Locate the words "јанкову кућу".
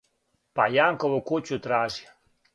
0.75-1.61